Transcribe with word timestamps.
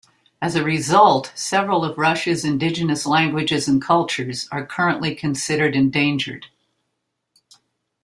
As 0.41 0.55
a 0.55 0.63
result, 0.63 1.31
several 1.35 1.85
of 1.85 1.95
Russia's 1.99 2.43
indigenous 2.43 3.05
languages 3.05 3.67
and 3.67 3.79
cultures 3.79 4.49
are 4.51 4.65
currently 4.65 5.13
considered 5.13 5.75
endangered. 5.75 6.47